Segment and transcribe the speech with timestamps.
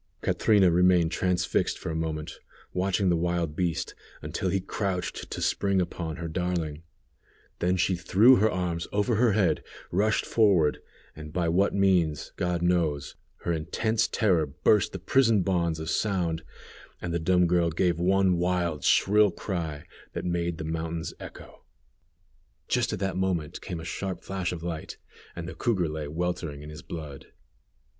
[0.23, 2.39] Catrina remained transfixed for a moment,
[2.73, 3.93] watching the wild beast,
[4.23, 6.81] until he crouched to spring upon her darling;
[7.75, 10.79] she then threw her arms over her head, rushed forward,
[11.15, 16.41] and by what means, God knows, her intense terror burst the prison bonds of sound,
[16.99, 21.63] and the dumb girl gave one wild, shrill cry, that made the mountains echo.
[22.67, 24.97] Just at that moment came a sharp flash of light,
[25.35, 27.27] and the cougar lay weltering in his blood.